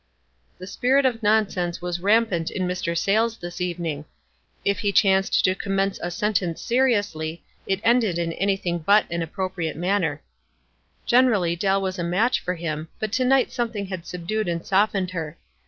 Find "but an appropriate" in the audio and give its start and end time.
8.79-9.77